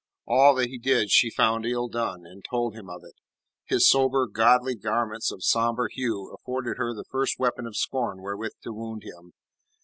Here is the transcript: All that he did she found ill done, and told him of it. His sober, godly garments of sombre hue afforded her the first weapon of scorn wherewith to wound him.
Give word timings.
All 0.25 0.55
that 0.55 0.69
he 0.69 0.79
did 0.79 1.11
she 1.11 1.29
found 1.29 1.63
ill 1.63 1.87
done, 1.87 2.25
and 2.25 2.43
told 2.43 2.73
him 2.73 2.89
of 2.89 3.03
it. 3.03 3.13
His 3.65 3.87
sober, 3.87 4.25
godly 4.25 4.73
garments 4.73 5.31
of 5.31 5.43
sombre 5.43 5.89
hue 5.91 6.33
afforded 6.33 6.77
her 6.79 6.91
the 6.95 7.05
first 7.07 7.37
weapon 7.37 7.67
of 7.67 7.75
scorn 7.77 8.23
wherewith 8.23 8.53
to 8.63 8.73
wound 8.73 9.03
him. 9.03 9.33